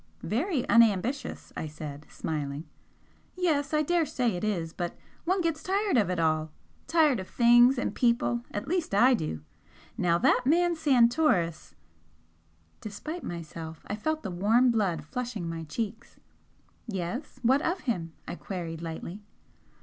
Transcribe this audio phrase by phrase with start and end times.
[0.23, 2.63] "Very unambitious!" I said, smiling.
[3.35, 6.49] "Yes I daresay it is but one gets tired of it all.
[6.87, 9.43] Tired of things and people at least I do.
[9.99, 11.75] Now that man Santoris"
[12.81, 16.19] Despite myself, I felt the warm blood flushing my cheeks.
[16.87, 17.39] "Yes?
[17.43, 19.21] What of him?" I queried, lightly.